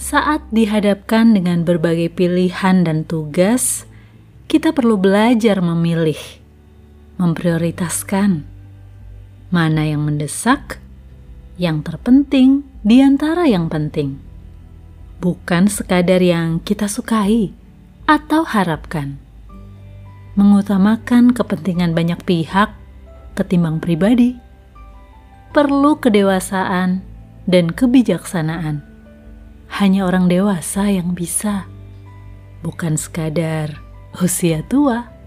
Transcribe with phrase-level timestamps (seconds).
[0.00, 3.84] Saat dihadapkan dengan berbagai pilihan dan tugas,
[4.48, 6.16] kita perlu belajar memilih,
[7.20, 8.48] memprioritaskan
[9.52, 10.80] mana yang mendesak,
[11.60, 14.16] yang terpenting di antara yang penting,
[15.20, 17.52] bukan sekadar yang kita sukai
[18.08, 19.20] atau harapkan.
[20.32, 22.72] Mengutamakan kepentingan banyak pihak
[23.36, 24.40] ketimbang pribadi
[25.52, 27.04] perlu kedewasaan
[27.44, 28.89] dan kebijaksanaan
[29.78, 31.70] hanya orang dewasa yang bisa,
[32.64, 33.78] bukan sekadar
[34.18, 35.19] usia tua.